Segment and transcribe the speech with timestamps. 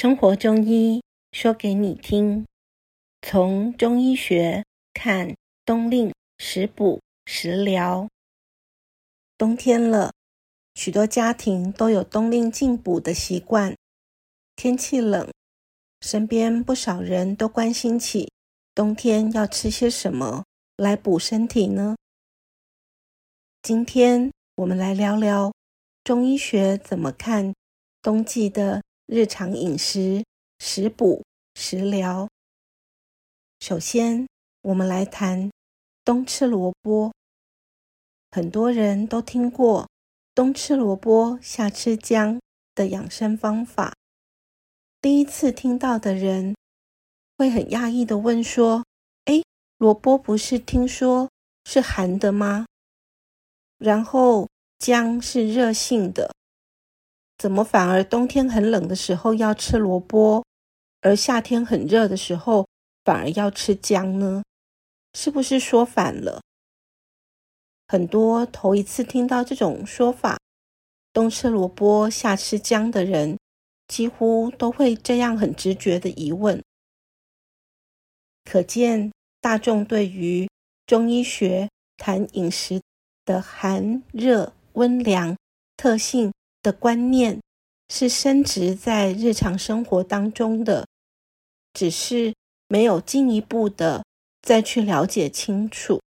[0.00, 1.02] 生活中医
[1.32, 2.46] 说给你听，
[3.20, 8.06] 从中医学看冬令食补食疗。
[9.36, 10.12] 冬天了，
[10.76, 13.74] 许多家庭都有冬令进补的习惯。
[14.54, 15.28] 天气冷，
[16.00, 18.30] 身边不少人都关心起
[18.76, 20.44] 冬天要吃些什么
[20.76, 21.96] 来补身体呢？
[23.60, 25.52] 今天我们来聊聊
[26.04, 27.52] 中医学怎么看
[28.00, 28.80] 冬季的
[29.10, 30.22] 日常饮食、
[30.58, 31.24] 食补、
[31.54, 32.28] 食疗。
[33.58, 34.28] 首先，
[34.60, 35.50] 我们来谈
[36.04, 37.10] 冬吃萝卜。
[38.30, 39.88] 很多人都听过
[40.36, 42.38] “冬吃萝卜，夏吃姜”
[42.76, 43.94] 的养生方法。
[45.00, 46.54] 第一次听到的人
[47.38, 48.84] 会很讶异地问说
[49.24, 49.42] ：“诶，
[49.78, 51.30] 萝卜不是听说
[51.64, 52.66] 是寒的吗？
[53.78, 54.46] 然后
[54.78, 56.30] 姜是热性的。”
[57.38, 60.44] 怎么反而冬天很冷的时候要吃萝卜，
[61.00, 62.66] 而夏天很热的时候
[63.04, 64.42] 反而要吃姜呢？
[65.14, 66.42] 是不是说反了？
[67.86, 70.36] 很多头一次听到这种说法，
[71.12, 73.38] 冬吃萝卜，夏吃姜的人，
[73.86, 76.62] 几乎都会这样很直觉的疑问。
[78.44, 80.48] 可见大众对于
[80.86, 82.82] 中医学谈饮食
[83.24, 85.36] 的寒热温凉
[85.76, 86.32] 特性
[86.68, 87.40] 的观念
[87.88, 90.86] 是深植在日常生活当中的，
[91.72, 92.34] 只是
[92.68, 94.04] 没有进一步的
[94.42, 95.98] 再去了解清楚。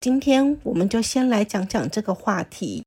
[0.00, 2.84] 今天我们就先来讲讲这个话题。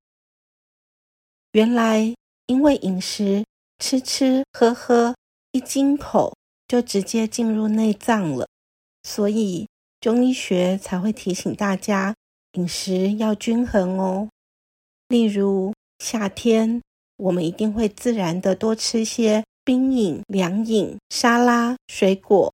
[1.53, 2.13] 原来
[2.47, 3.45] 因为饮食
[3.79, 5.15] 吃吃喝喝
[5.53, 6.35] 一进口
[6.67, 8.45] 就直接进入内脏了，
[9.03, 9.69] 所以
[10.01, 12.13] 中医学才会提醒大家
[12.53, 14.27] 饮食要均衡哦。
[15.07, 15.72] 例如
[16.03, 16.81] 夏天。
[17.15, 22.51] 我们一定会自然的多吃些冰饮、凉饮、沙拉、水果，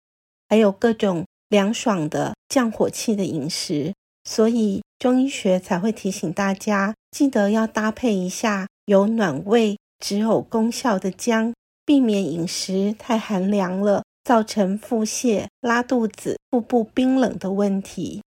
[0.47, 3.95] 还有各种凉爽的降火气的饮食。
[4.23, 11.51] 所以中医学才会提醒大家，记得要搭配一下有暖胃止呕功效的姜，
[11.83, 18.21] 避免饮食太寒凉了，造成腹泻、拉肚子、腹部冰冷的问题。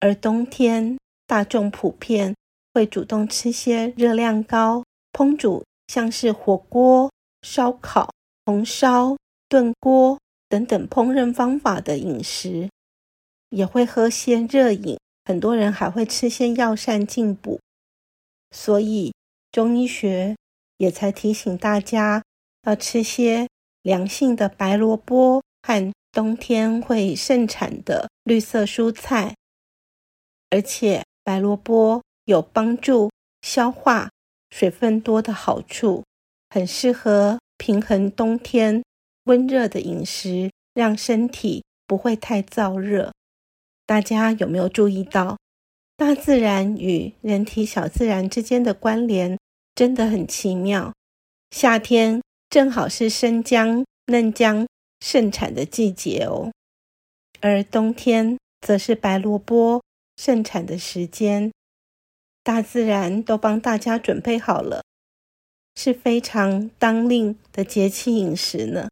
[0.00, 2.34] 而冬天大众普遍
[2.72, 4.84] 会主动吃些热量高。
[5.12, 7.10] 烹煮像是火锅、
[7.42, 8.10] 烧烤、
[8.46, 9.16] 红烧、
[9.48, 12.70] 炖锅等等烹饪方法的饮食，
[13.48, 17.60] 也会喝些热饮，很多人还会吃些药膳进补。
[18.52, 19.12] 所以
[19.50, 20.36] 中医学
[20.76, 22.22] 也才提醒大家
[22.62, 23.48] 要吃些
[23.82, 29.34] 凉性的白萝卜和冬天会盛产的绿色蔬菜，
[30.50, 33.10] 而且白萝卜有帮助
[33.42, 34.08] 消化。
[34.50, 36.02] 水分多的好处，
[36.48, 38.82] 很适合平衡冬天
[39.26, 43.12] 温热的饮食，让身体不会太燥热。
[43.86, 45.38] 大家有没有注意到，
[45.96, 49.38] 大自然与人体小自然之间的关联
[49.76, 50.92] 真的很奇妙？
[51.52, 54.66] 夏天正好是生姜、嫩姜
[54.98, 56.50] 盛产的季节哦，
[57.40, 59.80] 而冬天则是白萝卜
[60.16, 61.52] 盛产的时间。
[62.42, 64.82] 大自然都帮大家准备好了，
[65.74, 68.88] 是非常当令的节气饮食呢。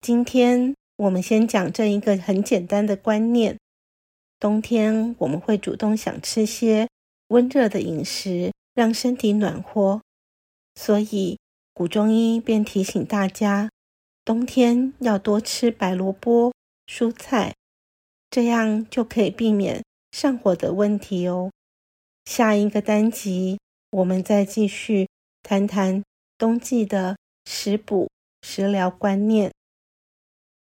[0.00, 3.58] 今天我们先讲这一个很简单的观念：
[4.38, 6.88] 冬天我们会主动想吃些
[7.28, 10.00] 温热的饮食，让身体暖和。
[10.74, 11.38] 所以
[11.74, 13.68] 古中医便提醒大家，
[14.24, 16.54] 冬天要多吃白萝卜、
[16.86, 17.54] 蔬菜，
[18.30, 21.50] 这样就可以避免上火的问题哦。
[22.30, 23.58] 下一个单集，
[23.90, 25.08] 我们再继续
[25.42, 26.00] 谈谈
[26.38, 28.08] 冬季的食补
[28.40, 29.50] 食疗观念。